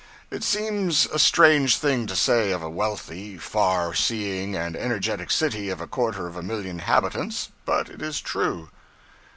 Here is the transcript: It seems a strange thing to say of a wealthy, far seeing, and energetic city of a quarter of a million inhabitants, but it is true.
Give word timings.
It 0.31 0.43
seems 0.43 1.05
a 1.13 1.19
strange 1.19 1.77
thing 1.77 2.07
to 2.07 2.15
say 2.15 2.49
of 2.49 2.63
a 2.63 2.69
wealthy, 2.71 3.37
far 3.37 3.93
seeing, 3.93 4.55
and 4.55 4.75
energetic 4.75 5.29
city 5.29 5.69
of 5.69 5.79
a 5.79 5.85
quarter 5.85 6.25
of 6.25 6.35
a 6.35 6.41
million 6.41 6.77
inhabitants, 6.79 7.49
but 7.67 7.87
it 7.87 8.01
is 8.01 8.19
true. 8.19 8.69